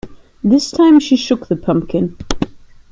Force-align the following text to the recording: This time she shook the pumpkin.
This 0.43 0.71
time 0.71 0.99
she 0.99 1.15
shook 1.15 1.47
the 1.47 1.55
pumpkin. 1.55 2.17